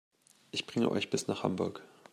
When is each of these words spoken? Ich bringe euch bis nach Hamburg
Ich 0.49 0.65
bringe 0.65 0.89
euch 0.89 1.11
bis 1.11 1.27
nach 1.27 1.43
Hamburg 1.43 1.83